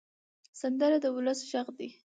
سندره 0.59 0.97
د 1.01 1.05
ولس 1.15 1.39
غږ 1.51 1.67
دی 1.77 1.89